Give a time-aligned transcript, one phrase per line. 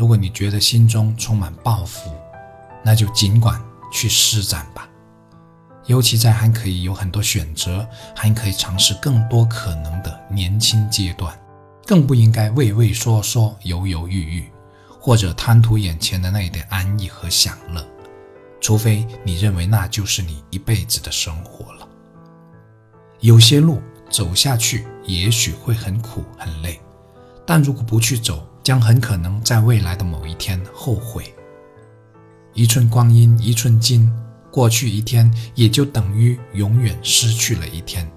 [0.00, 2.10] 如果你觉得心中充满抱负，
[2.82, 4.88] 那就尽管去施展吧。
[5.84, 7.86] 尤其在还可以有很多选择，
[8.16, 11.38] 还可以尝试更多可能的年轻阶段，
[11.84, 14.50] 更不应该畏畏缩缩、犹犹豫豫，
[14.98, 17.86] 或者贪图眼前的那一点安逸和享乐。
[18.58, 21.86] 除非你认为那就是你一辈子的生活了。
[23.20, 26.80] 有些路走下去也许会很苦很累，
[27.46, 31.34] 但如果不去走，将很可能在未来的某一天后悔。
[32.54, 34.12] 一寸光阴一寸金。
[34.52, 38.10] 过去一天，也就等于永远失去了一天，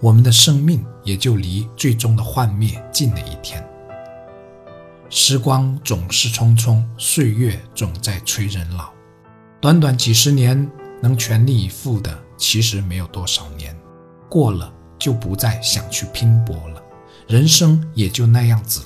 [0.00, 3.60] 我们的生命也就离最终的幻灭近了一天。
[5.08, 8.88] 时光总是匆匆，岁月总在催人老。
[9.60, 10.70] 短短几十年，
[11.02, 13.76] 能全力以赴的其实没有多少年，
[14.28, 16.80] 过了就不再想去拼搏了，
[17.26, 18.82] 人生也就那样子，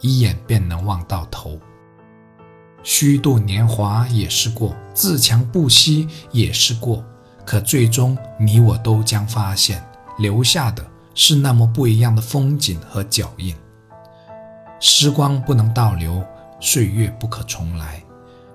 [0.00, 1.58] 一眼便能望到头。
[2.82, 7.04] 虚度年华也是过，自强不息也是过，
[7.44, 9.84] 可最终你我都将发现，
[10.18, 13.54] 留下的是那么不一样的风景和脚印。
[14.80, 16.24] 时光不能倒流，
[16.60, 18.00] 岁月不可重来，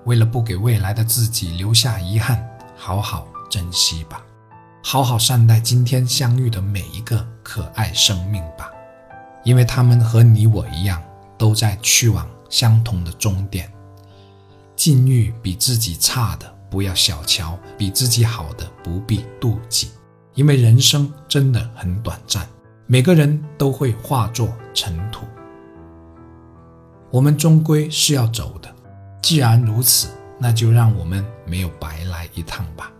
[0.04, 2.42] 为了不给未来的自己留下遗憾，
[2.74, 4.24] 好好珍惜吧，
[4.82, 8.70] 好好善待今天相遇的每一个可爱生命吧，
[9.44, 11.00] 因为他们和你我一样，
[11.44, 13.70] 都在去往相同的终点。
[14.74, 19.90] 境遇比自己差的不要小瞧，比自己好的不必妒忌，
[20.32, 22.48] 因为人生真的很短暂，
[22.86, 25.26] 每个人都会化作尘土。
[27.10, 28.74] 我们终归是要走的，
[29.20, 32.90] 既然如此，那就让我们没有白来一趟吧